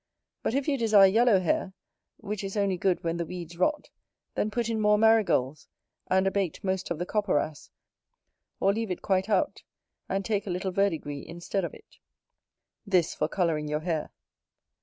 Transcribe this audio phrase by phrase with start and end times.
[0.41, 1.73] But if you desire yellow hair,
[2.17, 3.91] which is only good when the weeds rot,
[4.33, 5.67] then put in more marigolds;
[6.09, 7.69] and abate most of the copperas,
[8.59, 9.61] or leave it quite out,
[10.09, 11.97] and take a little verdigris instead of it.
[12.83, 14.09] This for colouring your hair.